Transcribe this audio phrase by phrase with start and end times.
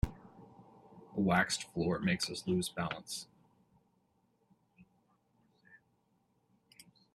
[1.15, 3.27] A waxed floor makes us lose balance.